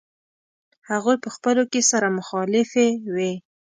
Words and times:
هغوی 0.89 1.15
په 1.23 1.29
خپلو 1.35 1.63
کې 1.71 1.81
سره 1.91 2.07
مخالفې 2.17 2.87
وې. 3.13 3.31